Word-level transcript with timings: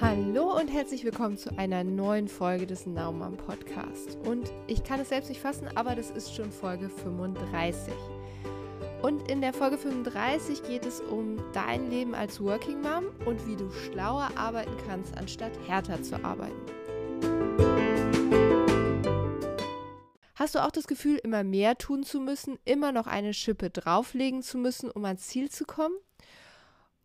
Hallo 0.00 0.56
und 0.56 0.68
herzlich 0.68 1.04
willkommen 1.04 1.36
zu 1.36 1.58
einer 1.58 1.84
neuen 1.84 2.26
Folge 2.26 2.66
des 2.66 2.86
Naumann 2.86 3.36
Podcast. 3.36 4.16
Und 4.24 4.50
ich 4.66 4.82
kann 4.82 4.98
es 4.98 5.10
selbst 5.10 5.28
nicht 5.28 5.42
fassen, 5.42 5.68
aber 5.74 5.94
das 5.94 6.10
ist 6.10 6.34
schon 6.34 6.50
Folge 6.50 6.88
35. 6.88 7.92
Und 9.02 9.30
in 9.30 9.42
der 9.42 9.52
Folge 9.52 9.76
35 9.76 10.62
geht 10.62 10.86
es 10.86 11.02
um 11.02 11.36
dein 11.52 11.90
Leben 11.90 12.14
als 12.14 12.40
Working 12.40 12.80
Mom 12.80 13.08
und 13.26 13.46
wie 13.46 13.56
du 13.56 13.70
schlauer 13.70 14.30
arbeiten 14.36 14.74
kannst, 14.88 15.18
anstatt 15.18 15.52
härter 15.66 16.02
zu 16.02 16.24
arbeiten. 16.24 16.62
Hast 20.34 20.54
du 20.54 20.64
auch 20.64 20.70
das 20.70 20.86
Gefühl, 20.86 21.20
immer 21.22 21.44
mehr 21.44 21.76
tun 21.76 22.04
zu 22.04 22.20
müssen, 22.20 22.58
immer 22.64 22.92
noch 22.92 23.06
eine 23.06 23.34
Schippe 23.34 23.68
drauflegen 23.68 24.40
zu 24.40 24.56
müssen, 24.56 24.90
um 24.90 25.04
ans 25.04 25.26
Ziel 25.26 25.50
zu 25.50 25.66
kommen? 25.66 25.94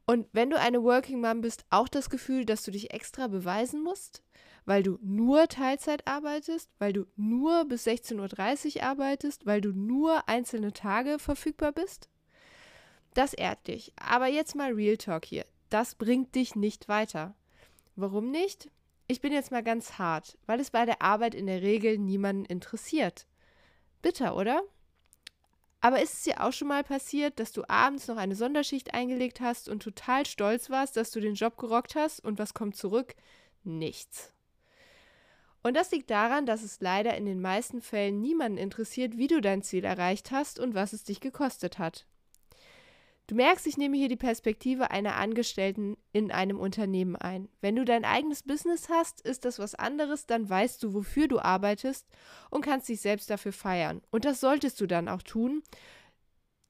Und 0.06 0.28
wenn 0.34 0.50
du 0.50 0.60
eine 0.60 0.84
Working 0.84 1.20
Mom 1.20 1.42
bist, 1.42 1.66
auch 1.70 1.88
das 1.88 2.10
Gefühl, 2.10 2.46
dass 2.46 2.64
du 2.64 2.72
dich 2.72 2.94
extra 2.94 3.28
beweisen 3.28 3.84
musst, 3.84 4.22
weil 4.66 4.84
du 4.84 5.00
nur 5.02 5.48
Teilzeit 5.48 6.08
arbeitest, 6.08 6.70
weil 6.80 6.94
du 6.94 7.06
nur 7.16 7.66
bis 7.66 7.88
16.30 7.88 8.78
Uhr 8.78 8.84
arbeitest, 8.84 9.46
weil 9.46 9.62
du 9.62 9.72
nur 9.72 10.28
einzelne 10.28 10.74
Tage 10.74 11.18
verfügbar 11.20 11.72
bist? 11.72 12.10
Das 13.14 13.34
ehrt 13.34 13.68
dich. 13.68 13.94
Aber 13.96 14.28
jetzt 14.28 14.56
mal 14.56 14.74
Real 14.74 14.98
Talk 14.98 15.26
hier. 15.26 15.46
Das 15.70 15.96
bringt 15.96 16.36
dich 16.36 16.56
nicht 16.56 16.88
weiter. 16.88 17.34
Warum 17.96 18.30
nicht? 18.30 18.70
Ich 19.08 19.22
bin 19.22 19.32
jetzt 19.32 19.52
mal 19.52 19.64
ganz 19.64 19.98
hart, 19.98 20.38
weil 20.46 20.60
es 20.60 20.72
bei 20.72 20.86
der 20.86 21.02
Arbeit 21.02 21.36
in 21.36 21.48
der 21.48 21.62
Regel 21.62 21.98
niemanden 21.98 22.46
interessiert. 22.46 23.26
Bitter, 24.02 24.36
oder? 24.36 24.64
Aber 25.86 26.02
ist 26.02 26.14
es 26.16 26.24
dir 26.24 26.44
auch 26.44 26.52
schon 26.52 26.70
mal 26.70 26.84
passiert, 26.84 27.40
dass 27.40 27.52
du 27.52 27.62
abends 27.70 28.08
noch 28.08 28.18
eine 28.18 28.36
Sonderschicht 28.36 28.96
eingelegt 28.96 29.40
hast 29.40 29.70
und 29.70 29.84
total 29.84 30.26
stolz 30.26 30.72
warst, 30.72 30.98
dass 30.98 31.12
du 31.12 31.20
den 31.20 31.36
Job 31.36 31.58
gerockt 31.58 31.94
hast 31.94 32.22
und 32.22 32.40
was 32.40 32.56
kommt 32.56 32.76
zurück? 32.76 33.14
Nichts. 33.64 34.34
Und 35.62 35.76
das 35.76 35.92
liegt 35.92 36.10
daran, 36.10 36.48
dass 36.48 36.64
es 36.64 36.82
leider 36.82 37.16
in 37.16 37.28
den 37.28 37.40
meisten 37.40 37.84
Fällen 37.84 38.20
niemanden 38.20 38.58
interessiert, 38.58 39.16
wie 39.16 39.28
du 39.28 39.42
dein 39.42 39.62
Ziel 39.62 39.86
erreicht 39.86 40.32
hast 40.32 40.58
und 40.60 40.74
was 40.74 40.92
es 40.92 41.04
dich 41.04 41.20
gekostet 41.20 41.78
hat. 41.78 42.08
Du 43.28 43.34
merkst, 43.34 43.66
ich 43.66 43.78
nehme 43.78 43.98
hier 43.98 44.08
die 44.08 44.16
Perspektive 44.16 44.92
einer 44.92 45.16
Angestellten 45.16 45.98
in 46.12 46.32
einem 46.32 46.60
Unternehmen 46.60 47.16
ein. 47.16 47.50
Wenn 47.60 47.76
du 47.76 47.84
dein 47.84 48.06
eigenes 48.06 48.44
Business 48.44 48.88
hast, 48.90 49.22
ist 49.22 49.46
das 49.46 49.58
was 49.58 49.74
anderes, 49.74 50.28
dann 50.28 50.48
weißt 50.48 50.84
du, 50.84 50.94
wofür 50.94 51.28
du 51.28 51.40
arbeitest 51.40 52.06
und 52.52 52.62
kannst 52.64 52.88
dich 52.88 53.02
selbst 53.02 53.30
dafür 53.32 53.52
feiern. 53.52 54.02
Und 54.12 54.26
das 54.26 54.40
solltest 54.40 54.80
du 54.80 54.86
dann 54.86 55.10
auch 55.10 55.24
tun, 55.24 55.64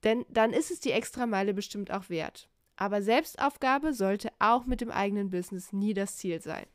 denn 0.05 0.25
dann 0.29 0.53
ist 0.53 0.71
es 0.71 0.79
die 0.79 0.91
Extrameile 0.91 1.53
bestimmt 1.53 1.91
auch 1.91 2.09
wert. 2.09 2.47
Aber 2.77 3.01
Selbstaufgabe 3.01 3.93
sollte 3.93 4.31
auch 4.39 4.65
mit 4.65 4.79
dem 4.79 4.91
eigenen 4.91 5.29
Business 5.29 5.73
nie 5.73 5.93
das 5.93 6.15
Ziel 6.17 6.41
sein. 6.41 6.65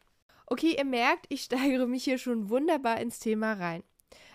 Okay, 0.47 0.75
ihr 0.77 0.84
merkt, 0.84 1.27
ich 1.31 1.42
steigere 1.42 1.87
mich 1.87 2.05
hier 2.05 2.19
schon 2.19 2.50
wunderbar 2.50 3.00
ins 3.00 3.19
Thema 3.19 3.55
rein. 3.55 3.83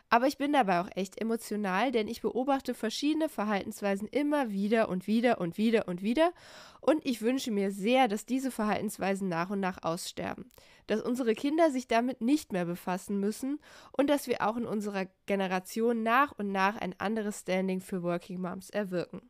Aber 0.10 0.28
ich 0.28 0.38
bin 0.38 0.54
dabei 0.54 0.82
auch 0.82 0.90
echt 0.96 1.20
emotional, 1.20 1.92
denn 1.92 2.08
ich 2.08 2.22
beobachte 2.22 2.74
verschiedene 2.74 3.28
Verhaltensweisen 3.28 4.08
immer 4.08 4.52
wieder 4.52 4.88
und 4.90 5.08
wieder 5.08 5.42
und 5.42 5.58
wieder 5.58 5.88
und 5.88 6.04
wieder. 6.04 6.32
Und 6.80 7.06
ich 7.06 7.22
wünsche 7.22 7.52
mir 7.52 7.72
sehr, 7.72 8.08
dass 8.08 8.26
diese 8.26 8.52
Verhaltensweisen 8.52 9.28
nach 9.28 9.50
und 9.50 9.60
nach 9.60 9.84
aussterben. 9.84 10.52
Dass 10.88 11.02
unsere 11.02 11.34
Kinder 11.34 11.72
sich 11.72 11.88
damit 11.88 12.22
nicht 12.22 12.54
mehr 12.54 12.66
befassen 12.66 13.20
müssen 13.20 13.60
und 13.92 14.10
dass 14.10 14.28
wir 14.28 14.48
auch 14.48 14.58
in 14.58 14.66
unserer 14.66 15.08
Generation 15.26 16.04
nach 16.04 16.32
und 16.38 16.52
nach 16.52 16.78
ein 16.78 16.94
anderes 17.00 17.40
Standing 17.40 17.82
für 17.82 18.04
Working 18.04 18.40
Moms 18.40 18.70
erwirken. 18.70 19.22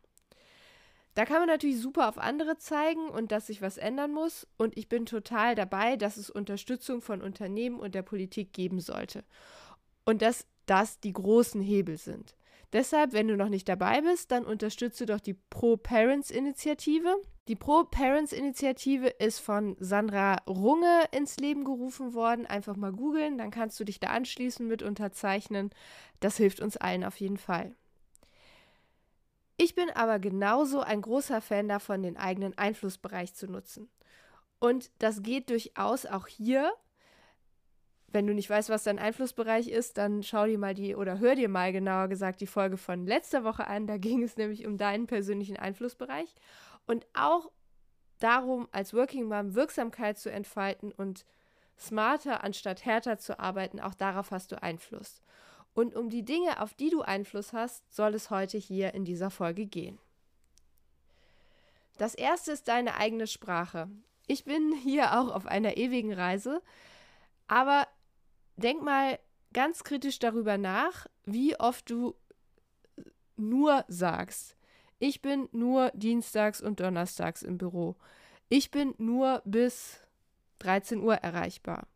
Da 1.13 1.23
kann 1.23 1.39
man 1.39 1.47
natürlich 1.47 1.79
super 1.79 2.09
auf 2.09 2.17
andere 2.17 2.57
zeigen 2.57 3.07
und 3.07 3.31
dass 3.31 3.47
sich 3.47 3.61
was 3.61 3.77
ändern 3.77 4.11
muss. 4.11 4.45
Und 4.57 4.77
ich 4.77 4.89
bin 4.89 5.05
total 5.05 5.55
dabei, 5.55 5.95
dass 5.95 6.17
es 6.17 6.29
Unterstützung 6.29 7.01
von 7.01 7.21
Unternehmen 7.21 7.79
und 7.79 7.95
der 7.95 8.01
Politik 8.01 8.51
geben 8.51 8.81
sollte. 8.81 9.23
Und 10.03 10.21
dass 10.21 10.45
das 10.65 10.99
die 10.99 11.13
großen 11.13 11.61
Hebel 11.61 11.97
sind. 11.97 12.35
Deshalb, 12.73 13.13
wenn 13.13 13.27
du 13.27 13.37
noch 13.37 13.49
nicht 13.49 13.69
dabei 13.69 14.01
bist, 14.01 14.31
dann 14.31 14.45
unterstütze 14.45 15.05
doch 15.05 15.19
die 15.19 15.35
Pro-Parents-Initiative. 15.49 17.15
Die 17.47 17.55
Pro-Parents-Initiative 17.55 19.07
ist 19.07 19.39
von 19.39 19.77
Sandra 19.79 20.37
Runge 20.47 21.03
ins 21.11 21.37
Leben 21.37 21.63
gerufen 21.63 22.13
worden. 22.13 22.45
Einfach 22.45 22.75
mal 22.75 22.91
googeln, 22.91 23.37
dann 23.37 23.51
kannst 23.51 23.79
du 23.79 23.83
dich 23.85 23.99
da 23.99 24.07
anschließen 24.07 24.67
mit 24.67 24.83
unterzeichnen. 24.83 25.69
Das 26.19 26.37
hilft 26.37 26.59
uns 26.59 26.75
allen 26.75 27.03
auf 27.03 27.19
jeden 27.19 27.37
Fall. 27.37 27.75
Ich 29.57 29.73
bin 29.73 29.89
aber 29.91 30.19
genauso 30.19 30.81
ein 30.81 31.01
großer 31.01 31.39
Fan 31.39 31.69
davon, 31.69 32.03
den 32.03 32.17
eigenen 32.17 32.57
Einflussbereich 32.57 33.35
zu 33.35 33.47
nutzen. 33.47 33.89
Und 34.59 34.91
das 34.99 35.23
geht 35.23 35.49
durchaus 35.49 36.05
auch 36.05 36.27
hier 36.27 36.73
wenn 38.15 38.25
du 38.25 38.33
nicht 38.33 38.49
weißt, 38.49 38.69
was 38.69 38.83
dein 38.83 38.97
Einflussbereich 38.97 39.67
ist, 39.67 39.97
dann 39.97 40.23
schau 40.23 40.45
dir 40.45 40.57
mal 40.57 40.73
die 40.73 40.95
oder 40.95 41.19
hör 41.19 41.35
dir 41.35 41.49
mal 41.49 41.73
genauer 41.73 42.07
gesagt 42.07 42.39
die 42.39 42.47
Folge 42.47 42.77
von 42.77 43.05
letzter 43.05 43.43
Woche 43.43 43.67
an. 43.67 43.87
Da 43.87 43.97
ging 43.99 44.23
es 44.23 44.37
nämlich 44.37 44.65
um 44.65 44.77
deinen 44.77 45.05
persönlichen 45.05 45.57
Einflussbereich 45.57 46.33
und 46.87 47.05
auch 47.13 47.51
darum, 48.19 48.69
als 48.71 48.93
Working 48.93 49.25
Mom 49.25 49.53
Wirksamkeit 49.53 50.17
zu 50.17 50.31
entfalten 50.31 50.93
und 50.93 51.25
smarter 51.77 52.41
anstatt 52.41 52.85
härter 52.85 53.19
zu 53.19 53.37
arbeiten. 53.37 53.81
Auch 53.81 53.93
darauf 53.93 54.31
hast 54.31 54.53
du 54.53 54.63
Einfluss. 54.63 55.21
Und 55.73 55.93
um 55.93 56.09
die 56.09 56.23
Dinge, 56.23 56.61
auf 56.61 56.73
die 56.73 56.89
du 56.89 57.01
Einfluss 57.01 57.51
hast, 57.51 57.93
soll 57.93 58.13
es 58.15 58.29
heute 58.29 58.57
hier 58.57 58.93
in 58.93 59.03
dieser 59.03 59.29
Folge 59.29 59.65
gehen. 59.65 59.99
Das 61.97 62.15
erste 62.15 62.53
ist 62.53 62.69
deine 62.69 62.95
eigene 62.95 63.27
Sprache. 63.27 63.89
Ich 64.25 64.45
bin 64.45 64.73
hier 64.73 65.19
auch 65.19 65.35
auf 65.35 65.45
einer 65.47 65.75
ewigen 65.75 66.13
Reise, 66.13 66.61
aber 67.49 67.87
denk 68.57 68.81
mal 68.81 69.19
ganz 69.53 69.83
kritisch 69.83 70.19
darüber 70.19 70.57
nach, 70.57 71.07
wie 71.25 71.59
oft 71.59 71.89
du 71.89 72.15
nur 73.37 73.85
sagst. 73.87 74.55
Ich 74.99 75.21
bin 75.21 75.49
nur 75.51 75.91
dienstags 75.93 76.61
und 76.61 76.79
donnerstags 76.79 77.41
im 77.41 77.57
Büro. 77.57 77.95
Ich 78.49 78.71
bin 78.71 78.93
nur 78.97 79.41
bis 79.45 79.99
13 80.59 81.01
Uhr 81.01 81.15
erreichbar. 81.15 81.87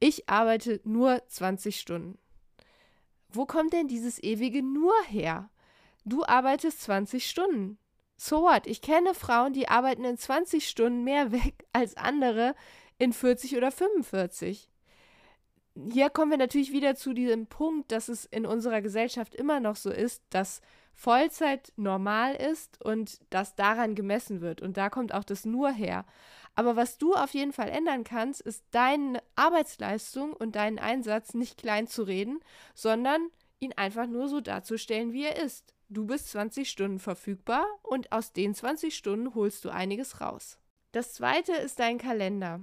Ich 0.00 0.28
arbeite 0.28 0.80
nur 0.84 1.22
20 1.26 1.80
Stunden. 1.80 2.18
Wo 3.28 3.46
kommt 3.46 3.72
denn 3.72 3.88
dieses 3.88 4.22
ewige 4.22 4.62
nur 4.62 4.94
her? 5.08 5.50
Du 6.04 6.24
arbeitest 6.24 6.82
20 6.82 7.28
Stunden. 7.28 7.78
So 8.16 8.42
what? 8.42 8.66
Ich 8.66 8.80
kenne 8.80 9.14
Frauen, 9.14 9.52
die 9.52 9.68
arbeiten 9.68 10.04
in 10.04 10.16
20 10.16 10.68
Stunden 10.68 11.02
mehr 11.02 11.32
weg 11.32 11.66
als 11.72 11.96
andere 11.96 12.54
in 12.98 13.12
40 13.12 13.56
oder 13.56 13.72
45 13.72 14.68
hier 15.74 16.10
kommen 16.10 16.30
wir 16.30 16.38
natürlich 16.38 16.72
wieder 16.72 16.94
zu 16.94 17.12
diesem 17.12 17.46
Punkt, 17.46 17.90
dass 17.90 18.08
es 18.08 18.24
in 18.26 18.46
unserer 18.46 18.80
Gesellschaft 18.80 19.34
immer 19.34 19.60
noch 19.60 19.76
so 19.76 19.90
ist, 19.90 20.22
dass 20.30 20.60
Vollzeit 20.94 21.72
normal 21.76 22.36
ist 22.36 22.80
und 22.80 23.18
das 23.30 23.56
daran 23.56 23.96
gemessen 23.96 24.40
wird. 24.40 24.62
Und 24.62 24.76
da 24.76 24.88
kommt 24.90 25.12
auch 25.12 25.24
das 25.24 25.44
nur 25.44 25.70
her. 25.70 26.04
Aber 26.54 26.76
was 26.76 26.98
du 26.98 27.14
auf 27.14 27.34
jeden 27.34 27.52
Fall 27.52 27.68
ändern 27.68 28.04
kannst, 28.04 28.40
ist 28.40 28.62
deine 28.70 29.20
Arbeitsleistung 29.34 30.32
und 30.32 30.54
deinen 30.54 30.78
Einsatz 30.78 31.34
nicht 31.34 31.58
klein 31.58 31.88
zu 31.88 32.04
reden, 32.04 32.40
sondern 32.74 33.28
ihn 33.58 33.72
einfach 33.72 34.06
nur 34.06 34.28
so 34.28 34.40
darzustellen, 34.40 35.12
wie 35.12 35.24
er 35.24 35.42
ist. 35.42 35.74
Du 35.88 36.06
bist 36.06 36.30
20 36.30 36.70
Stunden 36.70 37.00
verfügbar 37.00 37.66
und 37.82 38.12
aus 38.12 38.32
den 38.32 38.54
20 38.54 38.96
Stunden 38.96 39.34
holst 39.34 39.64
du 39.64 39.70
einiges 39.70 40.20
raus. 40.20 40.58
Das 40.92 41.12
zweite 41.12 41.52
ist 41.52 41.80
dein 41.80 41.98
Kalender. 41.98 42.60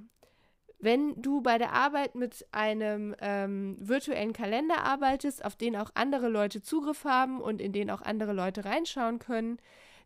Wenn 0.82 1.22
du 1.22 1.42
bei 1.42 1.60
der 1.60 1.74
Arbeit 1.74 2.16
mit 2.16 2.48
einem 2.52 3.16
ähm, 3.20 3.78
virtuellen 3.80 4.34
Kalender 4.34 4.84
arbeitest, 4.84 5.46
auf 5.46 5.56
den 5.56 5.76
auch 5.76 5.92
andere 5.94 6.28
Leute 6.28 6.64
Zugriff 6.64 7.06
haben 7.06 7.40
und 7.40 7.62
in 7.62 7.72
den 7.72 7.92
auch 7.92 8.02
andere 8.02 8.34
Leute 8.34 8.66
reinschauen 8.66 9.20
können, 9.20 9.60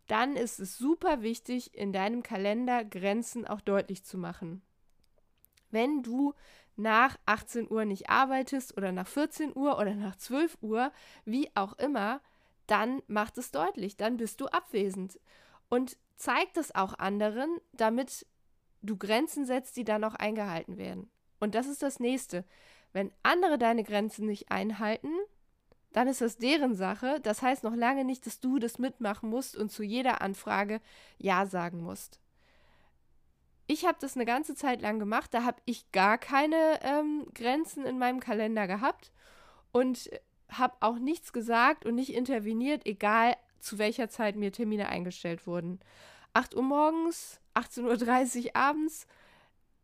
dann 0.08 0.36
ist 0.36 0.60
es 0.60 0.78
super 0.78 1.22
wichtig, 1.22 1.74
in 1.74 1.94
deinem 1.94 2.24
Kalender 2.24 2.84
Grenzen 2.84 3.48
auch 3.48 3.62
deutlich 3.62 4.04
zu 4.04 4.18
machen. 4.18 4.62
Wenn 5.72 6.04
du 6.04 6.34
nach 6.76 7.18
18 7.26 7.72
Uhr 7.72 7.86
nicht 7.86 8.10
arbeitest 8.10 8.78
oder 8.78 8.92
nach 8.92 9.08
14 9.08 9.56
Uhr 9.56 9.80
oder 9.80 9.96
nach 9.96 10.18
12 10.18 10.58
Uhr, 10.62 10.92
wie 11.24 11.50
auch 11.56 11.80
immer, 11.80 12.20
dann 12.68 13.02
macht 13.08 13.38
es 13.38 13.52
deutlich, 13.52 13.96
dann 13.96 14.18
bist 14.18 14.42
du 14.42 14.48
abwesend. 14.48 15.20
Und 15.70 15.98
zeig 16.18 16.54
das 16.54 16.76
auch 16.76 17.00
anderen, 17.00 17.62
damit 17.72 18.26
du 18.86 18.98
Grenzen 18.98 19.46
setzt, 19.46 19.78
die 19.78 19.84
dann 19.84 20.04
auch 20.04 20.16
eingehalten 20.16 20.78
werden. 20.78 21.10
Und 21.40 21.56
das 21.56 21.68
ist 21.68 21.84
das 21.84 22.00
nächste. 22.00 22.46
Wenn 22.94 23.12
andere 23.24 23.58
deine 23.58 23.84
Grenzen 23.84 24.26
nicht 24.26 24.52
einhalten, 24.52 25.10
dann 25.92 26.08
ist 26.08 26.22
das 26.22 26.38
deren 26.38 26.76
Sache. 26.76 27.20
Das 27.22 27.42
heißt 27.42 27.64
noch 27.64 27.76
lange 27.76 28.04
nicht, 28.04 28.26
dass 28.26 28.40
du 28.40 28.60
das 28.60 28.80
mitmachen 28.80 29.30
musst 29.30 29.56
und 29.56 29.72
zu 29.72 29.84
jeder 29.84 30.22
Anfrage 30.22 30.82
Ja 31.18 31.46
sagen 31.46 31.82
musst. 31.82 32.20
Ich 33.68 33.86
habe 33.86 33.98
das 34.00 34.16
eine 34.16 34.26
ganze 34.26 34.56
Zeit 34.56 34.82
lang 34.82 35.00
gemacht, 35.00 35.34
da 35.34 35.44
habe 35.44 35.62
ich 35.66 35.92
gar 35.92 36.18
keine 36.18 36.80
ähm, 36.84 37.26
Grenzen 37.34 37.86
in 37.86 37.98
meinem 37.98 38.20
Kalender 38.20 38.68
gehabt 38.68 39.12
und 39.72 40.10
habe 40.50 40.76
auch 40.82 41.00
nichts 41.00 41.34
gesagt 41.34 41.86
und 41.86 41.96
nicht 41.96 42.14
interveniert, 42.14 42.86
egal 42.86 43.36
zu 43.60 43.80
welcher 43.80 44.10
Zeit 44.10 44.36
mir 44.36 44.52
Termine 44.52 44.90
eingestellt 44.90 45.48
wurden. 45.48 45.80
8 46.34 46.56
Uhr 46.56 46.62
morgens, 46.62 47.40
18.30 47.56 48.46
Uhr 48.46 48.56
abends. 48.56 49.08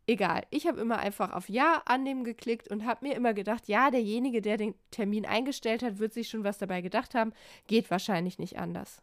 egal. 0.08 0.44
Ich 0.50 0.68
habe 0.68 0.82
immer 0.82 1.00
einfach 1.00 1.32
auf 1.32 1.48
Ja 1.48 1.84
annehmen 1.86 2.24
geklickt 2.24 2.70
und 2.70 2.86
habe 2.86 3.08
mir 3.08 3.16
immer 3.16 3.34
gedacht, 3.34 3.68
ja, 3.68 3.92
derjenige, 3.92 4.42
der 4.42 4.58
den 4.58 4.76
Termin 4.92 5.26
eingestellt 5.26 5.84
hat, 5.84 6.00
wird 6.00 6.14
sich 6.14 6.30
schon 6.30 6.44
was 6.44 6.58
dabei 6.58 6.82
gedacht 6.82 7.16
haben. 7.16 7.34
Geht 7.68 7.90
wahrscheinlich 7.92 8.40
nicht 8.40 8.58
anders. 8.58 9.02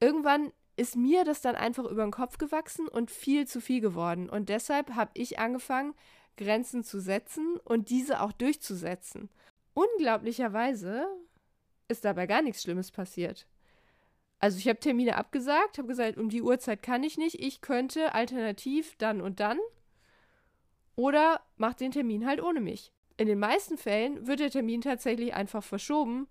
Irgendwann 0.00 0.52
ist 0.76 0.96
mir 0.96 1.24
das 1.24 1.42
dann 1.42 1.56
einfach 1.56 1.84
über 1.84 2.02
den 2.02 2.10
Kopf 2.10 2.38
gewachsen 2.38 2.88
und 2.88 3.10
viel 3.10 3.46
zu 3.46 3.60
viel 3.60 3.82
geworden. 3.82 4.30
Und 4.30 4.48
deshalb 4.48 4.94
habe 4.94 5.10
ich 5.14 5.38
angefangen, 5.38 5.94
Grenzen 6.38 6.82
zu 6.84 7.00
setzen 7.00 7.58
und 7.64 7.90
diese 7.90 8.22
auch 8.22 8.32
durchzusetzen. 8.32 9.28
Unglaublicherweise 9.74 11.06
ist 11.88 12.04
dabei 12.06 12.26
gar 12.26 12.40
nichts 12.40 12.62
Schlimmes 12.62 12.90
passiert. 12.90 13.46
Also 14.40 14.58
ich 14.58 14.66
habe 14.68 14.80
Termine 14.80 15.16
abgesagt, 15.16 15.78
habe 15.78 15.88
gesagt, 15.88 16.16
um 16.16 16.30
die 16.30 16.42
Uhrzeit 16.42 16.82
kann 16.82 17.04
ich 17.04 17.18
nicht, 17.18 17.38
ich 17.38 17.60
könnte 17.60 18.14
alternativ 18.14 18.96
dann 18.96 19.20
und 19.20 19.38
dann 19.38 19.58
oder 20.96 21.40
mach 21.56 21.74
den 21.74 21.92
Termin 21.92 22.26
halt 22.26 22.42
ohne 22.42 22.60
mich. 22.60 22.92
In 23.16 23.26
den 23.26 23.38
meisten 23.38 23.76
Fällen 23.76 24.26
wird 24.26 24.40
der 24.40 24.50
Termin 24.50 24.80
tatsächlich 24.80 25.34
einfach 25.34 25.62
verschoben 25.62 26.26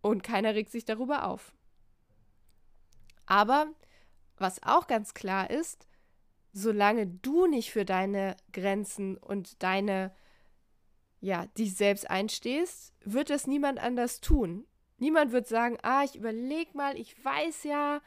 und 0.00 0.22
keiner 0.22 0.54
regt 0.54 0.72
sich 0.72 0.86
darüber 0.86 1.26
auf. 1.28 1.52
Aber 3.26 3.68
was 4.38 4.62
auch 4.62 4.86
ganz 4.86 5.14
klar 5.14 5.50
ist, 5.50 5.86
solange 6.52 7.06
du 7.06 7.46
nicht 7.46 7.70
für 7.70 7.84
deine 7.84 8.36
Grenzen 8.52 9.18
und 9.18 9.62
deine, 9.62 10.14
ja, 11.20 11.46
dich 11.58 11.74
selbst 11.74 12.08
einstehst, 12.08 12.94
wird 13.04 13.28
das 13.28 13.46
niemand 13.46 13.78
anders 13.78 14.20
tun. 14.20 14.66
Niemand 14.98 15.32
wird 15.32 15.46
sagen, 15.46 15.78
ah, 15.82 16.04
ich 16.04 16.16
überleg 16.16 16.74
mal, 16.74 16.98
ich 16.98 17.22
weiß 17.24 17.64
ja, 17.64 18.00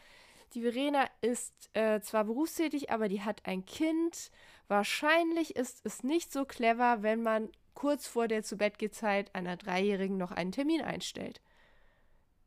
die 0.53 0.62
Verena 0.62 1.07
ist 1.21 1.53
äh, 1.74 2.01
zwar 2.01 2.25
berufstätig, 2.25 2.89
aber 2.89 3.07
die 3.07 3.21
hat 3.21 3.45
ein 3.45 3.65
Kind. 3.65 4.31
Wahrscheinlich 4.68 5.56
ist 5.56 5.86
es 5.86 6.03
nicht 6.03 6.33
so 6.33 6.45
clever, 6.45 7.03
wenn 7.03 7.21
man 7.21 7.50
kurz 7.75 8.07
vor 8.07 8.27
der 8.27 8.44
Zubettgehzeit 8.44 9.33
einer 9.36 9.57
Dreijährigen 9.57 10.18
noch 10.18 10.31
einen 10.31 10.51
Termin 10.51 10.81
einstellt. 10.81 11.41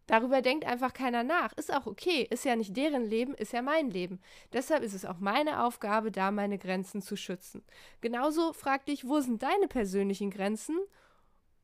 Darüber 0.06 0.42
denkt 0.42 0.66
einfach 0.66 0.92
keiner 0.92 1.22
nach. 1.22 1.52
Ist 1.54 1.72
auch 1.72 1.86
okay. 1.86 2.26
Ist 2.28 2.44
ja 2.44 2.56
nicht 2.56 2.76
deren 2.76 3.04
Leben, 3.04 3.34
ist 3.34 3.52
ja 3.52 3.62
mein 3.62 3.88
Leben. 3.88 4.20
Deshalb 4.52 4.82
ist 4.82 4.94
es 4.94 5.04
auch 5.04 5.20
meine 5.20 5.64
Aufgabe, 5.64 6.10
da 6.10 6.30
meine 6.30 6.58
Grenzen 6.58 7.02
zu 7.02 7.16
schützen. 7.16 7.64
Genauso 8.00 8.52
frag 8.52 8.84
dich, 8.86 9.06
wo 9.06 9.20
sind 9.20 9.42
deine 9.42 9.68
persönlichen 9.68 10.30
Grenzen 10.30 10.76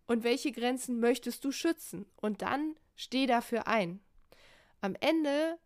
und 0.09 0.25
welche 0.25 0.51
Grenzen 0.51 0.99
möchtest 0.99 1.45
du 1.45 1.53
schützen? 1.53 2.07
Und 2.17 2.43
dann 2.43 2.75
steh 2.97 3.27
dafür 3.27 3.69
ein. 3.69 4.01
Am 4.81 4.97
Ende 5.01 5.59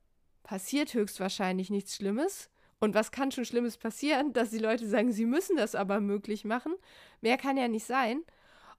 passiert 0.42 0.92
höchstwahrscheinlich 0.92 1.70
nichts 1.70 1.96
Schlimmes. 1.96 2.50
Und 2.78 2.94
was 2.94 3.12
kann 3.12 3.32
schon 3.32 3.46
Schlimmes 3.46 3.78
passieren? 3.78 4.34
Dass 4.34 4.50
die 4.50 4.58
Leute 4.58 4.86
sagen, 4.86 5.12
sie 5.12 5.24
müssen 5.24 5.56
das 5.56 5.74
aber 5.74 6.00
möglich 6.00 6.44
machen. 6.44 6.74
Mehr 7.22 7.38
kann 7.38 7.56
ja 7.56 7.68
nicht 7.68 7.86
sein. 7.86 8.22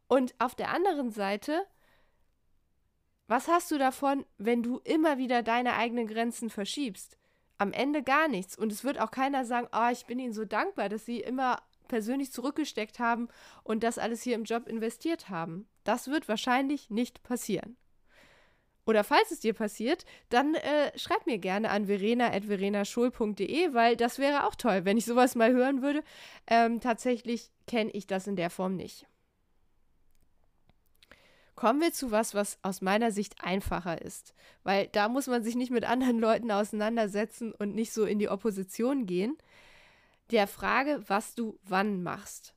Und 0.07 0.35
auf 0.37 0.53
der 0.53 0.69
anderen 0.69 1.09
Seite 1.09 1.65
was 3.27 3.47
hast 3.47 3.71
du 3.71 3.77
davon, 3.77 4.25
wenn 4.37 4.63
du 4.63 4.79
immer 4.83 5.17
wieder 5.17 5.43
deine 5.43 5.73
eigenen 5.75 6.07
Grenzen 6.07 6.49
verschiebst? 6.49 7.17
Am 7.57 7.71
Ende 7.71 8.03
gar 8.03 8.27
nichts. 8.27 8.57
Und 8.57 8.71
es 8.71 8.83
wird 8.83 8.99
auch 8.99 9.11
keiner 9.11 9.45
sagen, 9.45 9.67
oh, 9.71 9.89
ich 9.91 10.05
bin 10.05 10.19
ihnen 10.19 10.33
so 10.33 10.45
dankbar, 10.45 10.89
dass 10.89 11.05
sie 11.05 11.21
immer 11.21 11.61
persönlich 11.93 12.31
zurückgesteckt 12.31 12.97
haben 12.97 13.27
und 13.63 13.83
das 13.83 13.99
alles 13.99 14.23
hier 14.23 14.33
im 14.33 14.45
Job 14.45 14.67
investiert 14.67 15.29
haben. 15.29 15.67
Das 15.83 16.07
wird 16.07 16.27
wahrscheinlich 16.27 16.89
nicht 16.89 17.21
passieren. 17.21 17.77
Oder 18.87 19.03
falls 19.03 19.29
es 19.29 19.41
dir 19.41 19.53
passiert, 19.53 20.05
dann 20.29 20.55
äh, 20.55 20.97
schreib 20.97 21.27
mir 21.27 21.37
gerne 21.37 21.69
an 21.69 21.85
verena.verenaschul.de, 21.85 23.75
weil 23.75 23.95
das 23.95 24.17
wäre 24.17 24.47
auch 24.47 24.55
toll, 24.55 24.85
wenn 24.85 24.97
ich 24.97 25.05
sowas 25.05 25.35
mal 25.35 25.51
hören 25.51 25.83
würde. 25.83 26.03
Ähm, 26.47 26.81
tatsächlich 26.81 27.51
kenne 27.67 27.91
ich 27.91 28.07
das 28.07 28.25
in 28.25 28.37
der 28.37 28.49
Form 28.49 28.75
nicht. 28.75 29.05
Kommen 31.53 31.79
wir 31.79 31.93
zu 31.93 32.09
was, 32.09 32.33
was 32.33 32.57
aus 32.63 32.81
meiner 32.81 33.11
Sicht 33.11 33.35
einfacher 33.43 34.01
ist, 34.01 34.33
weil 34.63 34.87
da 34.87 35.09
muss 35.09 35.27
man 35.27 35.43
sich 35.43 35.53
nicht 35.53 35.71
mit 35.71 35.85
anderen 35.85 36.17
Leuten 36.17 36.49
auseinandersetzen 36.49 37.53
und 37.53 37.75
nicht 37.75 37.93
so 37.93 38.03
in 38.05 38.17
die 38.17 38.29
Opposition 38.29 39.05
gehen. 39.05 39.37
Der 40.31 40.47
Frage, 40.47 41.03
was 41.07 41.35
du 41.35 41.59
wann 41.63 42.03
machst. 42.03 42.55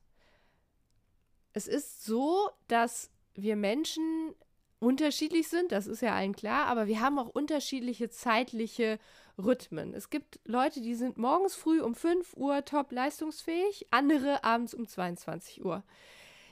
Es 1.53 1.67
ist 1.67 2.05
so, 2.05 2.49
dass 2.67 3.11
wir 3.33 3.55
Menschen 3.55 4.33
unterschiedlich 4.79 5.47
sind, 5.47 5.71
das 5.71 5.87
ist 5.87 6.01
ja 6.01 6.13
allen 6.13 6.35
klar, 6.35 6.67
aber 6.67 6.87
wir 6.87 7.01
haben 7.01 7.17
auch 7.17 7.29
unterschiedliche 7.29 8.09
zeitliche 8.09 8.99
Rhythmen. 9.37 9.93
Es 9.93 10.09
gibt 10.09 10.39
Leute, 10.45 10.81
die 10.81 10.95
sind 10.95 11.17
morgens 11.17 11.55
früh 11.55 11.81
um 11.81 11.95
5 11.95 12.33
Uhr 12.35 12.63
top 12.65 12.91
leistungsfähig, 12.91 13.87
andere 13.91 14.43
abends 14.43 14.73
um 14.73 14.87
22 14.87 15.63
Uhr. 15.65 15.83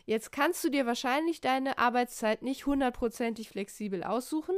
Jetzt 0.05 0.31
kannst 0.31 0.63
du 0.63 0.69
dir 0.69 0.85
wahrscheinlich 0.85 1.41
deine 1.41 1.77
Arbeitszeit 1.77 2.43
nicht 2.43 2.65
hundertprozentig 2.65 3.49
flexibel 3.49 4.03
aussuchen, 4.03 4.55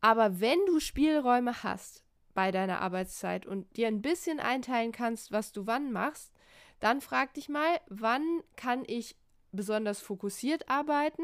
aber 0.00 0.40
wenn 0.40 0.58
du 0.66 0.80
Spielräume 0.80 1.62
hast 1.62 2.02
bei 2.34 2.50
deiner 2.50 2.80
Arbeitszeit 2.80 3.46
und 3.46 3.76
dir 3.76 3.88
ein 3.88 4.02
bisschen 4.02 4.40
einteilen 4.40 4.92
kannst, 4.92 5.32
was 5.32 5.52
du 5.52 5.66
wann 5.66 5.92
machst, 5.92 6.32
dann 6.80 7.00
frag 7.00 7.34
dich 7.34 7.48
mal, 7.48 7.80
wann 7.88 8.42
kann 8.56 8.82
ich 8.86 9.16
besonders 9.52 10.00
fokussiert 10.00 10.68
arbeiten 10.68 11.22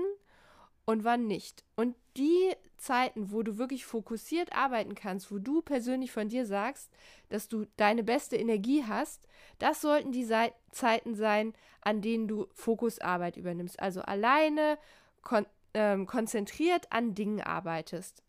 und 0.85 1.05
wann 1.05 1.27
nicht. 1.27 1.65
Und 1.77 1.97
die 2.17 2.53
Zeiten, 2.77 3.33
wo 3.33 3.43
du 3.43 3.59
wirklich 3.59 3.85
fokussiert 3.85 4.55
arbeiten 4.55 4.95
kannst, 4.95 5.33
wo 5.33 5.39
du 5.39 5.63
persönlich 5.63 6.13
von 6.13 6.29
dir 6.29 6.47
sagst, 6.47 6.91
dass 7.29 7.49
du 7.49 7.67
deine 7.77 8.03
beste 8.05 8.37
Energie 8.37 8.85
hast, 8.87 9.27
das 9.59 9.81
sollten 9.81 10.13
die 10.13 10.25
Sei 10.25 10.53
Zeiten 10.71 11.15
sein, 11.15 11.55
an 11.81 12.03
denen 12.03 12.29
du 12.29 12.47
Fokusarbeit 12.53 13.37
übernimmst. 13.37 13.81
Also 13.81 14.01
alleine 14.03 14.79
kon 15.23 15.47
ähm, 15.75 16.07
konzentriert 16.07 16.91
an 16.91 17.15
Dingen 17.15 17.41
arbeitest. 17.41 18.23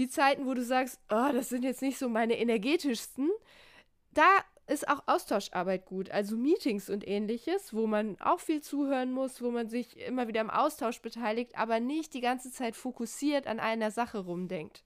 Die 0.00 0.08
Zeiten, 0.08 0.46
wo 0.46 0.54
du 0.54 0.64
sagst, 0.64 0.98
oh, 1.10 1.28
das 1.30 1.50
sind 1.50 1.62
jetzt 1.62 1.82
nicht 1.82 1.98
so 1.98 2.08
meine 2.08 2.38
energetischsten, 2.38 3.30
da 4.14 4.24
ist 4.66 4.88
auch 4.88 5.02
Austauscharbeit 5.04 5.84
gut, 5.84 6.10
also 6.10 6.38
Meetings 6.38 6.88
und 6.88 7.06
ähnliches, 7.06 7.74
wo 7.74 7.86
man 7.86 8.18
auch 8.18 8.40
viel 8.40 8.62
zuhören 8.62 9.12
muss, 9.12 9.42
wo 9.42 9.50
man 9.50 9.68
sich 9.68 9.98
immer 9.98 10.26
wieder 10.26 10.40
im 10.40 10.48
Austausch 10.48 11.02
beteiligt, 11.02 11.54
aber 11.58 11.80
nicht 11.80 12.14
die 12.14 12.22
ganze 12.22 12.50
Zeit 12.50 12.76
fokussiert 12.76 13.46
an 13.46 13.60
einer 13.60 13.90
Sache 13.90 14.20
rumdenkt. 14.20 14.84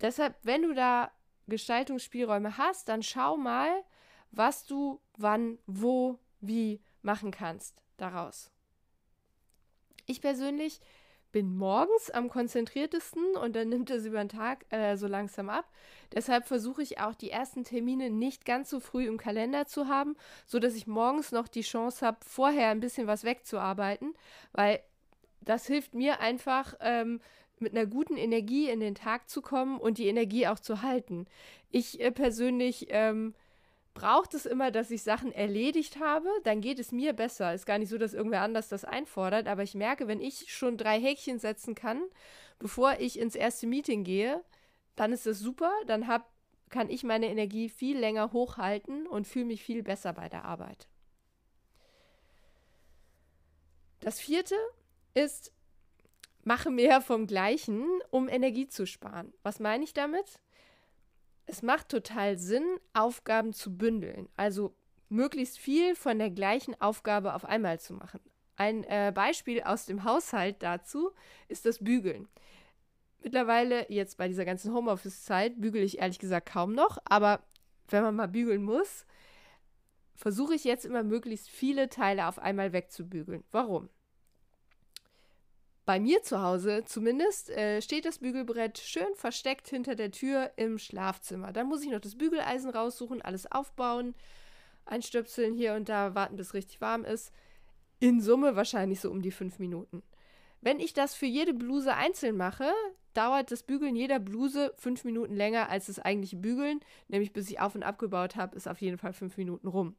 Deshalb, 0.00 0.34
wenn 0.42 0.62
du 0.62 0.74
da 0.74 1.12
Gestaltungsspielräume 1.46 2.58
hast, 2.58 2.88
dann 2.88 3.04
schau 3.04 3.36
mal, 3.36 3.84
was 4.32 4.66
du 4.66 5.00
wann, 5.16 5.60
wo, 5.68 6.18
wie 6.40 6.80
machen 7.02 7.30
kannst 7.30 7.80
daraus. 7.96 8.50
Ich 10.06 10.20
persönlich 10.20 10.80
bin 11.32 11.56
morgens 11.56 12.10
am 12.10 12.28
konzentriertesten 12.28 13.36
und 13.36 13.54
dann 13.56 13.68
nimmt 13.68 13.90
es 13.90 14.04
über 14.04 14.18
den 14.18 14.28
Tag 14.28 14.64
äh, 14.70 14.96
so 14.96 15.06
langsam 15.06 15.48
ab. 15.48 15.70
Deshalb 16.12 16.46
versuche 16.46 16.82
ich 16.82 17.00
auch 17.00 17.14
die 17.14 17.30
ersten 17.30 17.64
Termine 17.64 18.10
nicht 18.10 18.44
ganz 18.44 18.70
so 18.70 18.80
früh 18.80 19.06
im 19.06 19.18
Kalender 19.18 19.66
zu 19.66 19.88
haben, 19.88 20.16
so 20.46 20.58
dass 20.58 20.74
ich 20.74 20.86
morgens 20.86 21.32
noch 21.32 21.48
die 21.48 21.62
Chance 21.62 22.04
habe, 22.04 22.18
vorher 22.26 22.70
ein 22.70 22.80
bisschen 22.80 23.06
was 23.06 23.24
wegzuarbeiten, 23.24 24.14
weil 24.52 24.80
das 25.40 25.66
hilft 25.66 25.94
mir 25.94 26.20
einfach 26.20 26.74
ähm, 26.80 27.20
mit 27.58 27.72
einer 27.72 27.86
guten 27.86 28.16
Energie 28.16 28.68
in 28.68 28.80
den 28.80 28.94
Tag 28.94 29.28
zu 29.28 29.42
kommen 29.42 29.78
und 29.78 29.98
die 29.98 30.08
Energie 30.08 30.46
auch 30.46 30.58
zu 30.58 30.82
halten. 30.82 31.26
Ich 31.70 32.00
äh, 32.00 32.10
persönlich 32.10 32.86
ähm, 32.90 33.34
braucht 33.94 34.34
es 34.34 34.46
immer, 34.46 34.70
dass 34.70 34.90
ich 34.90 35.02
Sachen 35.02 35.32
erledigt 35.32 35.98
habe, 35.98 36.28
dann 36.44 36.60
geht 36.60 36.78
es 36.78 36.92
mir 36.92 37.12
besser. 37.12 37.54
Ist 37.54 37.66
gar 37.66 37.78
nicht 37.78 37.88
so, 37.88 37.98
dass 37.98 38.14
irgendwer 38.14 38.42
anders 38.42 38.68
das 38.68 38.84
einfordert, 38.84 39.48
aber 39.48 39.62
ich 39.62 39.74
merke, 39.74 40.06
wenn 40.08 40.20
ich 40.20 40.52
schon 40.52 40.76
drei 40.76 41.00
Häkchen 41.00 41.38
setzen 41.38 41.74
kann, 41.74 42.02
bevor 42.58 43.00
ich 43.00 43.18
ins 43.18 43.34
erste 43.34 43.66
Meeting 43.66 44.04
gehe, 44.04 44.42
dann 44.96 45.12
ist 45.12 45.26
das 45.26 45.38
super, 45.38 45.72
dann 45.86 46.06
hab, 46.06 46.30
kann 46.68 46.88
ich 46.88 47.02
meine 47.02 47.28
Energie 47.28 47.68
viel 47.68 47.98
länger 47.98 48.32
hochhalten 48.32 49.06
und 49.06 49.26
fühle 49.26 49.46
mich 49.46 49.62
viel 49.62 49.82
besser 49.82 50.12
bei 50.12 50.28
der 50.28 50.44
Arbeit. 50.44 50.88
Das 54.00 54.18
vierte 54.18 54.54
ist, 55.14 55.52
mache 56.44 56.70
mehr 56.70 57.00
vom 57.00 57.26
Gleichen, 57.26 57.86
um 58.10 58.28
Energie 58.28 58.66
zu 58.66 58.86
sparen. 58.86 59.32
Was 59.42 59.60
meine 59.60 59.84
ich 59.84 59.92
damit? 59.92 60.40
Es 61.50 61.62
macht 61.62 61.88
total 61.88 62.38
Sinn, 62.38 62.64
Aufgaben 62.92 63.52
zu 63.52 63.76
bündeln. 63.76 64.28
Also 64.36 64.74
möglichst 65.08 65.58
viel 65.58 65.96
von 65.96 66.18
der 66.18 66.30
gleichen 66.30 66.80
Aufgabe 66.80 67.34
auf 67.34 67.44
einmal 67.44 67.80
zu 67.80 67.94
machen. 67.94 68.20
Ein 68.56 68.84
äh, 68.84 69.12
Beispiel 69.12 69.62
aus 69.62 69.86
dem 69.86 70.04
Haushalt 70.04 70.62
dazu 70.62 71.10
ist 71.48 71.66
das 71.66 71.82
Bügeln. 71.82 72.28
Mittlerweile, 73.22 73.90
jetzt 73.90 74.16
bei 74.16 74.28
dieser 74.28 74.44
ganzen 74.44 74.72
Homeoffice-Zeit, 74.72 75.60
bügele 75.60 75.84
ich 75.84 75.98
ehrlich 75.98 76.20
gesagt 76.20 76.50
kaum 76.50 76.72
noch, 76.72 76.98
aber 77.04 77.42
wenn 77.88 78.02
man 78.02 78.14
mal 78.14 78.28
bügeln 78.28 78.62
muss, 78.62 79.04
versuche 80.14 80.54
ich 80.54 80.64
jetzt 80.64 80.84
immer 80.84 81.02
möglichst 81.02 81.50
viele 81.50 81.88
Teile 81.88 82.28
auf 82.28 82.38
einmal 82.38 82.72
wegzubügeln. 82.72 83.42
Warum? 83.50 83.88
Bei 85.84 85.98
mir 85.98 86.22
zu 86.22 86.42
Hause 86.42 86.84
zumindest 86.84 87.50
äh, 87.50 87.82
steht 87.82 88.04
das 88.04 88.18
Bügelbrett 88.18 88.78
schön 88.78 89.14
versteckt 89.14 89.68
hinter 89.68 89.94
der 89.94 90.10
Tür 90.10 90.52
im 90.56 90.78
Schlafzimmer. 90.78 91.52
Dann 91.52 91.66
muss 91.66 91.82
ich 91.82 91.90
noch 91.90 92.00
das 92.00 92.16
Bügeleisen 92.16 92.70
raussuchen, 92.70 93.22
alles 93.22 93.50
aufbauen, 93.50 94.14
einstöpseln 94.84 95.54
hier 95.54 95.74
und 95.74 95.88
da, 95.88 96.14
warten, 96.14 96.36
bis 96.36 96.48
es 96.48 96.54
richtig 96.54 96.80
warm 96.80 97.04
ist. 97.04 97.32
In 97.98 98.20
Summe 98.20 98.56
wahrscheinlich 98.56 99.00
so 99.00 99.10
um 99.10 99.22
die 99.22 99.30
fünf 99.30 99.58
Minuten. 99.58 100.02
Wenn 100.60 100.80
ich 100.80 100.92
das 100.92 101.14
für 101.14 101.26
jede 101.26 101.54
Bluse 101.54 101.94
einzeln 101.94 102.36
mache, 102.36 102.70
dauert 103.14 103.50
das 103.50 103.62
Bügeln 103.62 103.96
jeder 103.96 104.18
Bluse 104.18 104.74
fünf 104.76 105.04
Minuten 105.04 105.34
länger 105.34 105.70
als 105.70 105.86
das 105.86 105.98
eigentliche 105.98 106.36
Bügeln. 106.36 106.80
Nämlich 107.08 107.32
bis 107.32 107.50
ich 107.50 107.60
auf 107.60 107.74
und 107.74 107.82
abgebaut 107.82 108.36
habe, 108.36 108.56
ist 108.56 108.68
auf 108.68 108.80
jeden 108.80 108.98
Fall 108.98 109.12
fünf 109.12 109.36
Minuten 109.36 109.68
rum. 109.68 109.96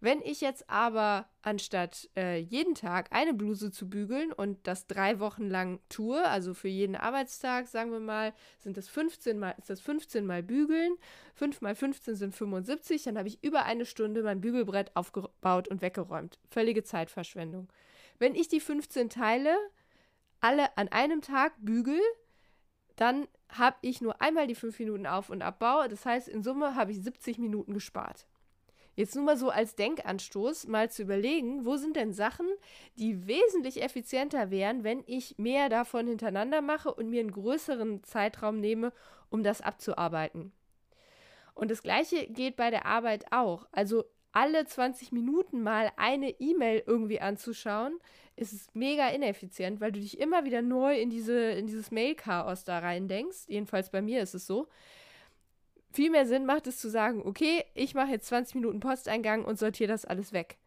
Wenn 0.00 0.20
ich 0.20 0.42
jetzt 0.42 0.68
aber 0.68 1.26
anstatt 1.40 2.10
äh, 2.16 2.38
jeden 2.38 2.74
Tag 2.74 3.08
eine 3.12 3.32
Bluse 3.32 3.70
zu 3.70 3.88
bügeln 3.88 4.30
und 4.30 4.66
das 4.66 4.86
drei 4.86 5.20
Wochen 5.20 5.48
lang 5.48 5.80
tue, 5.88 6.22
also 6.28 6.52
für 6.52 6.68
jeden 6.68 6.96
Arbeitstag, 6.96 7.66
sagen 7.66 7.92
wir 7.92 8.00
mal, 8.00 8.34
sind 8.58 8.76
das 8.76 8.88
15 8.88 9.38
mal, 9.38 9.54
ist 9.58 9.70
das 9.70 9.80
15 9.80 10.26
mal 10.26 10.42
bügeln, 10.42 10.96
5 11.34 11.62
mal 11.62 11.74
15 11.74 12.14
sind 12.14 12.34
75, 12.34 13.04
dann 13.04 13.16
habe 13.16 13.28
ich 13.28 13.42
über 13.42 13.64
eine 13.64 13.86
Stunde 13.86 14.22
mein 14.22 14.42
Bügelbrett 14.42 14.94
aufgebaut 14.94 15.68
und 15.68 15.80
weggeräumt. 15.80 16.38
Völlige 16.50 16.84
Zeitverschwendung. 16.84 17.68
Wenn 18.18 18.34
ich 18.34 18.48
die 18.48 18.60
15 18.60 19.08
Teile 19.08 19.56
alle 20.40 20.76
an 20.76 20.88
einem 20.88 21.22
Tag 21.22 21.54
bügel, 21.58 22.00
dann 22.96 23.28
habe 23.48 23.76
ich 23.80 24.00
nur 24.00 24.20
einmal 24.20 24.46
die 24.46 24.54
5 24.54 24.78
Minuten 24.78 25.06
Auf- 25.06 25.30
und 25.30 25.42
Abbau. 25.42 25.86
Das 25.88 26.04
heißt, 26.04 26.28
in 26.28 26.42
Summe 26.42 26.74
habe 26.74 26.92
ich 26.92 27.02
70 27.02 27.38
Minuten 27.38 27.72
gespart. 27.72 28.26
Jetzt 28.96 29.14
nur 29.14 29.24
mal 29.24 29.36
so 29.36 29.50
als 29.50 29.74
Denkanstoß, 29.76 30.68
mal 30.68 30.90
zu 30.90 31.02
überlegen, 31.02 31.66
wo 31.66 31.76
sind 31.76 31.96
denn 31.96 32.14
Sachen, 32.14 32.46
die 32.96 33.26
wesentlich 33.26 33.82
effizienter 33.82 34.50
wären, 34.50 34.84
wenn 34.84 35.04
ich 35.06 35.36
mehr 35.38 35.68
davon 35.68 36.06
hintereinander 36.06 36.62
mache 36.62 36.92
und 36.92 37.10
mir 37.10 37.20
einen 37.20 37.30
größeren 37.30 38.02
Zeitraum 38.04 38.58
nehme, 38.58 38.94
um 39.28 39.42
das 39.42 39.60
abzuarbeiten. 39.60 40.52
Und 41.54 41.70
das 41.70 41.82
gleiche 41.82 42.26
geht 42.26 42.56
bei 42.56 42.70
der 42.70 42.86
Arbeit 42.86 43.32
auch. 43.32 43.68
Also 43.70 44.04
alle 44.32 44.64
20 44.64 45.12
Minuten 45.12 45.62
mal 45.62 45.90
eine 45.96 46.30
E-Mail 46.30 46.82
irgendwie 46.86 47.20
anzuschauen, 47.20 47.98
ist 48.34 48.74
mega 48.74 49.08
ineffizient, 49.08 49.80
weil 49.80 49.92
du 49.92 50.00
dich 50.00 50.18
immer 50.18 50.44
wieder 50.44 50.62
neu 50.62 50.98
in, 50.98 51.10
diese, 51.10 51.50
in 51.52 51.66
dieses 51.66 51.90
Mail-Chaos 51.90 52.64
da 52.64 52.78
rein 52.78 53.08
denkst. 53.08 53.44
Jedenfalls 53.48 53.90
bei 53.90 54.00
mir 54.02 54.22
ist 54.22 54.34
es 54.34 54.46
so 54.46 54.68
viel 55.92 56.10
mehr 56.10 56.26
Sinn 56.26 56.46
macht 56.46 56.66
es 56.66 56.78
zu 56.78 56.90
sagen, 56.90 57.22
okay, 57.24 57.64
ich 57.74 57.94
mache 57.94 58.10
jetzt 58.10 58.26
20 58.26 58.56
Minuten 58.56 58.80
Posteingang 58.80 59.44
und 59.44 59.58
sortiere 59.58 59.88
das 59.88 60.04
alles 60.04 60.32
weg. 60.32 60.58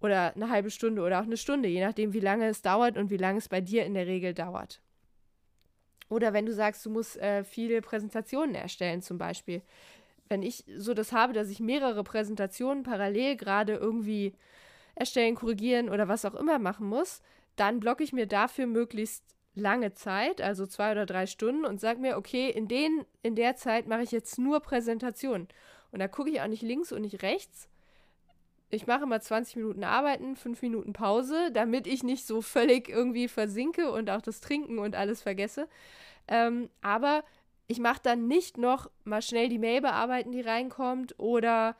Oder 0.00 0.34
eine 0.34 0.50
halbe 0.50 0.70
Stunde 0.70 1.02
oder 1.02 1.20
auch 1.20 1.24
eine 1.24 1.36
Stunde, 1.36 1.68
je 1.68 1.84
nachdem, 1.84 2.12
wie 2.12 2.20
lange 2.20 2.46
es 2.48 2.62
dauert 2.62 2.98
und 2.98 3.10
wie 3.10 3.16
lange 3.16 3.38
es 3.38 3.48
bei 3.48 3.60
dir 3.60 3.84
in 3.84 3.94
der 3.94 4.06
Regel 4.06 4.34
dauert. 4.34 4.80
Oder 6.08 6.32
wenn 6.32 6.46
du 6.46 6.52
sagst, 6.52 6.84
du 6.86 6.90
musst 6.90 7.16
äh, 7.16 7.44
viele 7.44 7.80
Präsentationen 7.80 8.54
erstellen, 8.54 9.02
zum 9.02 9.18
Beispiel. 9.18 9.62
Wenn 10.28 10.42
ich 10.42 10.64
so 10.76 10.94
das 10.94 11.12
habe, 11.12 11.32
dass 11.32 11.50
ich 11.50 11.60
mehrere 11.60 12.04
Präsentationen 12.04 12.82
parallel 12.82 13.36
gerade 13.36 13.74
irgendwie 13.74 14.34
erstellen, 14.94 15.34
korrigieren 15.34 15.88
oder 15.88 16.08
was 16.08 16.24
auch 16.24 16.34
immer 16.34 16.58
machen 16.58 16.88
muss, 16.88 17.22
dann 17.56 17.80
blocke 17.80 18.04
ich 18.04 18.12
mir 18.12 18.26
dafür 18.26 18.66
möglichst 18.66 19.24
lange 19.56 19.94
Zeit, 19.94 20.40
also 20.40 20.66
zwei 20.66 20.92
oder 20.92 21.06
drei 21.06 21.26
Stunden, 21.26 21.64
und 21.64 21.80
sage 21.80 22.00
mir, 22.00 22.16
okay, 22.16 22.50
in, 22.50 22.68
den, 22.68 23.04
in 23.22 23.34
der 23.34 23.56
Zeit 23.56 23.88
mache 23.88 24.02
ich 24.02 24.12
jetzt 24.12 24.38
nur 24.38 24.60
Präsentationen. 24.60 25.48
Und 25.90 25.98
da 25.98 26.08
gucke 26.08 26.30
ich 26.30 26.40
auch 26.40 26.46
nicht 26.46 26.62
links 26.62 26.92
und 26.92 27.02
nicht 27.02 27.22
rechts. 27.22 27.68
Ich 28.68 28.86
mache 28.86 29.06
mal 29.06 29.22
20 29.22 29.56
Minuten 29.56 29.84
Arbeiten, 29.84 30.36
5 30.36 30.60
Minuten 30.60 30.92
Pause, 30.92 31.50
damit 31.52 31.86
ich 31.86 32.02
nicht 32.02 32.26
so 32.26 32.42
völlig 32.42 32.88
irgendwie 32.88 33.28
versinke 33.28 33.90
und 33.90 34.10
auch 34.10 34.22
das 34.22 34.40
Trinken 34.40 34.78
und 34.78 34.94
alles 34.94 35.22
vergesse. 35.22 35.68
Ähm, 36.28 36.68
aber 36.82 37.24
ich 37.68 37.78
mache 37.78 38.00
dann 38.02 38.28
nicht 38.28 38.58
noch 38.58 38.90
mal 39.04 39.22
schnell 39.22 39.48
die 39.48 39.58
Mail 39.58 39.80
bearbeiten, 39.80 40.32
die 40.32 40.40
reinkommt, 40.40 41.18
oder 41.18 41.76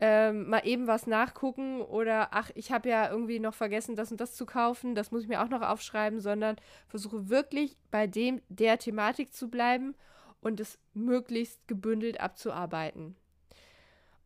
ähm, 0.00 0.48
mal 0.48 0.66
eben 0.66 0.86
was 0.86 1.06
nachgucken 1.06 1.82
oder 1.82 2.28
ach, 2.32 2.50
ich 2.54 2.72
habe 2.72 2.88
ja 2.88 3.10
irgendwie 3.10 3.38
noch 3.38 3.54
vergessen, 3.54 3.96
das 3.96 4.10
und 4.10 4.20
das 4.20 4.34
zu 4.34 4.46
kaufen, 4.46 4.94
das 4.94 5.10
muss 5.10 5.22
ich 5.22 5.28
mir 5.28 5.42
auch 5.42 5.48
noch 5.48 5.60
aufschreiben, 5.60 6.20
sondern 6.20 6.56
versuche 6.88 7.28
wirklich 7.28 7.76
bei 7.90 8.06
dem 8.06 8.40
der 8.48 8.78
Thematik 8.78 9.34
zu 9.34 9.50
bleiben 9.50 9.94
und 10.40 10.58
es 10.58 10.78
möglichst 10.94 11.68
gebündelt 11.68 12.18
abzuarbeiten. 12.18 13.14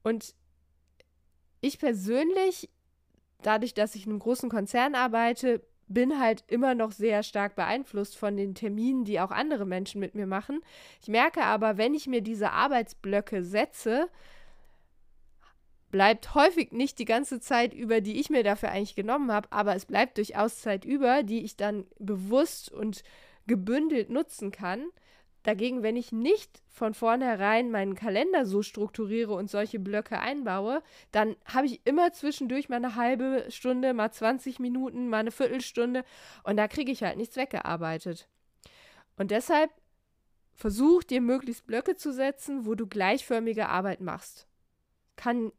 Und 0.05 0.35
ich 1.61 1.81
persönlich, 1.81 2.71
dadurch, 3.43 3.75
dass 3.75 3.97
ich 3.97 4.07
in 4.07 4.13
einem 4.13 4.21
großen 4.21 4.51
Konzern 4.51 4.95
arbeite, 4.95 5.61
bin 5.89 6.21
halt 6.21 6.45
immer 6.47 6.75
noch 6.75 6.93
sehr 6.93 7.23
stark 7.23 7.57
beeinflusst 7.57 8.17
von 8.17 8.37
den 8.37 8.55
Terminen, 8.55 9.05
die 9.05 9.21
auch 9.21 9.31
andere 9.31 9.67
Menschen 9.67 10.01
mit 10.01 10.15
mir 10.15 10.27
machen. 10.27 10.61
Ich 11.03 11.09
merke 11.09 11.43
aber, 11.43 11.77
wenn 11.77 11.95
ich 11.95 12.07
mir 12.07 12.23
diese 12.23 12.53
Arbeitsblöcke 12.53 13.43
setze, 13.43 14.09
bleibt 15.95 16.35
häufig 16.35 16.73
nicht 16.73 16.99
die 16.99 17.05
ganze 17.05 17.39
Zeit 17.39 17.73
über, 17.73 18.01
die 18.01 18.19
ich 18.19 18.29
mir 18.29 18.43
dafür 18.43 18.73
eigentlich 18.73 18.97
genommen 18.97 19.31
habe, 19.31 19.47
aber 19.53 19.77
es 19.77 19.87
bleibt 19.87 20.19
durchaus 20.19 20.59
Zeit 20.59 20.85
über, 20.85 21.23
die 21.23 21.45
ich 21.45 21.57
dann 21.57 21.87
bewusst 22.01 22.69
und 22.73 23.05
gebündelt 23.47 24.11
nutzen 24.11 24.51
kann. 24.51 24.89
Dagegen, 25.45 25.85
wenn 25.85 25.95
ich 25.95 26.11
nicht 26.11 26.65
von 26.69 26.95
vornherein 26.95 27.71
meinen 27.71 27.95
Kalender 27.95 28.45
so 28.45 28.61
strukturiere 28.61 29.35
und 29.35 29.49
solche 29.49 29.79
Blöcke 29.79 30.19
einbaue, 30.19 30.83
dann 31.13 31.37
habe 31.45 31.69
ich 31.69 31.81
immer 31.85 32.13
zwischendurch 32.13 32.69
mal 32.69 32.79
eine 32.85 32.97
halbe 32.97 33.47
Stunde, 33.51 33.95
mal 33.95 34.11
20 34.11 34.59
Minuten, 34.59 35.09
mal 35.09 35.19
eine 35.19 35.31
Viertelstunde 35.31 36.03
und 36.43 36.57
da 36.57 36.67
kriege 36.67 36.91
ich 36.91 37.05
halt 37.05 37.19
nichts 37.19 37.37
weggearbeitet. 37.37 38.29
Und 39.17 39.31
deshalb 39.31 39.71
versuch 40.55 41.05
dir 41.05 41.21
möglichst 41.21 41.69
Blöcke 41.69 41.95
zu 41.95 42.13
setzen, 42.13 42.67
wo 42.67 42.75
du 42.75 42.89
gleichförmige 42.89 43.69
Arbeit 43.69 44.01
machst. 44.01 44.49
Kann 45.15 45.53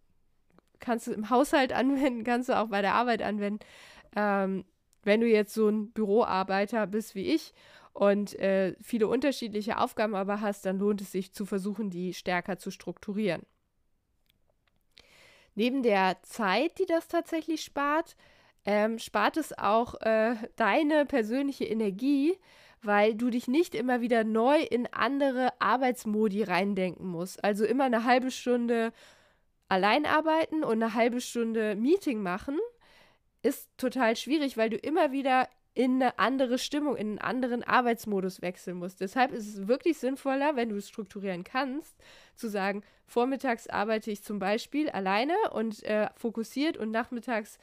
kannst 0.79 1.07
du 1.07 1.11
im 1.11 1.29
Haushalt 1.29 1.73
anwenden, 1.73 2.23
kannst 2.23 2.49
du 2.49 2.57
auch 2.57 2.67
bei 2.67 2.81
der 2.81 2.93
Arbeit 2.93 3.21
anwenden. 3.21 3.59
Ähm, 4.15 4.65
wenn 5.03 5.21
du 5.21 5.27
jetzt 5.27 5.53
so 5.53 5.69
ein 5.69 5.91
Büroarbeiter 5.91 6.87
bist 6.87 7.15
wie 7.15 7.27
ich 7.27 7.53
und 7.93 8.37
äh, 8.39 8.75
viele 8.81 9.07
unterschiedliche 9.07 9.77
Aufgaben 9.79 10.15
aber 10.15 10.41
hast, 10.41 10.65
dann 10.65 10.79
lohnt 10.79 11.01
es 11.01 11.11
sich 11.11 11.33
zu 11.33 11.45
versuchen, 11.45 11.89
die 11.89 12.13
stärker 12.13 12.57
zu 12.57 12.71
strukturieren. 12.71 13.43
Neben 15.53 15.83
der 15.83 16.17
Zeit, 16.23 16.77
die 16.79 16.85
das 16.85 17.07
tatsächlich 17.07 17.63
spart, 17.63 18.17
ähm, 18.65 18.99
spart 18.99 19.37
es 19.37 19.57
auch 19.57 19.95
äh, 20.01 20.35
deine 20.55 21.05
persönliche 21.05 21.65
Energie, 21.65 22.37
weil 22.81 23.15
du 23.15 23.29
dich 23.29 23.47
nicht 23.47 23.73
immer 23.75 24.01
wieder 24.01 24.23
neu 24.23 24.59
in 24.59 24.87
andere 24.91 25.49
Arbeitsmodi 25.59 26.43
reindenken 26.43 27.07
musst. 27.07 27.43
Also 27.43 27.63
immer 27.65 27.85
eine 27.85 28.03
halbe 28.03 28.31
Stunde 28.31 28.91
allein 29.67 30.05
arbeiten 30.05 30.63
und 30.63 30.81
eine 30.83 30.93
halbe 30.93 31.21
Stunde 31.21 31.75
Meeting 31.75 32.21
machen 32.21 32.59
ist 33.41 33.69
total 33.77 34.15
schwierig, 34.15 34.57
weil 34.57 34.69
du 34.69 34.77
immer 34.77 35.11
wieder 35.11 35.47
in 35.75 36.01
eine 36.01 36.17
andere 36.17 36.57
Stimmung, 36.57 36.95
in 36.95 37.09
einen 37.09 37.19
anderen 37.19 37.63
Arbeitsmodus 37.63 38.41
wechseln 38.41 38.77
musst. 38.77 39.01
Deshalb 39.01 39.33
ist 39.33 39.47
es 39.47 39.67
wirklich 39.67 39.97
sinnvoller, 39.97 40.55
wenn 40.55 40.69
du 40.69 40.77
es 40.77 40.87
strukturieren 40.87 41.43
kannst, 41.43 41.95
zu 42.35 42.47
sagen, 42.47 42.81
vormittags 43.05 43.67
arbeite 43.67 44.09
ich 44.09 44.23
zum 44.23 44.39
Beispiel 44.39 44.89
alleine 44.89 45.35
und 45.51 45.83
äh, 45.83 46.09
fokussiert 46.15 46.77
und 46.77 46.91
nachmittags 46.91 47.59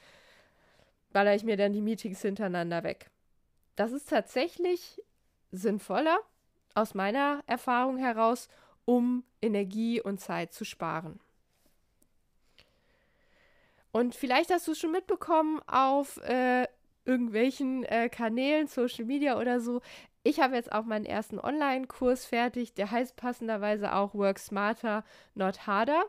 baller 1.11 1.35
ich 1.35 1.43
mir 1.43 1.57
dann 1.57 1.73
die 1.73 1.81
Meetings 1.81 2.21
hintereinander 2.21 2.83
weg. 2.83 3.09
Das 3.75 3.91
ist 3.91 4.09
tatsächlich 4.09 5.01
sinnvoller 5.51 6.19
aus 6.75 6.93
meiner 6.93 7.43
Erfahrung 7.47 7.97
heraus, 7.97 8.47
um 8.85 9.23
Energie 9.41 10.01
und 10.01 10.19
Zeit 10.19 10.53
zu 10.53 10.65
sparen. 10.65 11.19
Und 13.93 14.15
vielleicht 14.15 14.51
hast 14.51 14.67
du 14.67 14.71
es 14.71 14.79
schon 14.79 14.91
mitbekommen 14.91 15.61
auf 15.67 16.17
äh, 16.23 16.67
irgendwelchen 17.05 17.83
äh, 17.85 18.09
Kanälen, 18.09 18.67
Social 18.67 19.05
Media 19.05 19.39
oder 19.39 19.59
so. 19.59 19.81
Ich 20.23 20.39
habe 20.39 20.55
jetzt 20.55 20.71
auch 20.71 20.83
meinen 20.83 21.05
ersten 21.05 21.39
Online-Kurs 21.39 22.25
fertig. 22.25 22.73
Der 22.73 22.89
heißt 22.89 23.15
passenderweise 23.15 23.93
auch 23.93 24.15
Work 24.15 24.39
Smarter, 24.39 25.03
Not 25.35 25.67
Harder. 25.67 26.03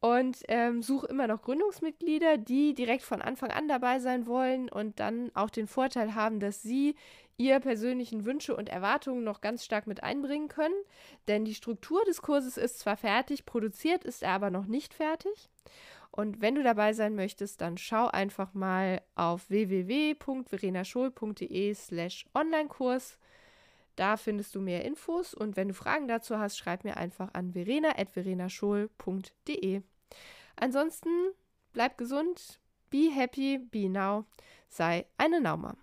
Und 0.00 0.42
ähm, 0.48 0.82
suche 0.82 1.06
immer 1.06 1.26
noch 1.26 1.40
Gründungsmitglieder, 1.40 2.36
die 2.36 2.74
direkt 2.74 3.02
von 3.02 3.22
Anfang 3.22 3.50
an 3.50 3.68
dabei 3.68 4.00
sein 4.00 4.26
wollen 4.26 4.68
und 4.68 5.00
dann 5.00 5.30
auch 5.32 5.48
den 5.48 5.66
Vorteil 5.66 6.14
haben, 6.14 6.40
dass 6.40 6.62
sie 6.62 6.94
ihre 7.38 7.60
persönlichen 7.60 8.26
Wünsche 8.26 8.54
und 8.54 8.68
Erwartungen 8.68 9.24
noch 9.24 9.40
ganz 9.40 9.64
stark 9.64 9.86
mit 9.86 10.02
einbringen 10.02 10.48
können. 10.48 10.74
Denn 11.26 11.46
die 11.46 11.54
Struktur 11.54 12.04
des 12.04 12.20
Kurses 12.20 12.58
ist 12.58 12.80
zwar 12.80 12.98
fertig, 12.98 13.46
produziert 13.46 14.04
ist 14.04 14.22
er 14.22 14.32
aber 14.32 14.50
noch 14.50 14.66
nicht 14.66 14.92
fertig. 14.92 15.48
Und 16.14 16.40
wenn 16.40 16.54
du 16.54 16.62
dabei 16.62 16.92
sein 16.92 17.16
möchtest, 17.16 17.60
dann 17.60 17.76
schau 17.76 18.06
einfach 18.06 18.54
mal 18.54 19.02
auf 19.16 19.50
www.verenaschul.de 19.50 21.74
slash 21.74 22.26
Online-Kurs. 22.32 23.18
Da 23.96 24.16
findest 24.16 24.54
du 24.54 24.60
mehr 24.60 24.84
Infos 24.84 25.34
und 25.34 25.56
wenn 25.56 25.66
du 25.66 25.74
Fragen 25.74 26.06
dazu 26.06 26.38
hast, 26.38 26.56
schreib 26.56 26.84
mir 26.84 26.98
einfach 26.98 27.30
an 27.32 27.52
verena.verenaschul.de. 27.52 29.82
Ansonsten 30.54 31.10
bleib 31.72 31.98
gesund, 31.98 32.60
be 32.90 33.10
happy, 33.12 33.58
be 33.58 33.88
now, 33.88 34.24
sei 34.68 35.06
eine 35.18 35.40
Nauma. 35.40 35.76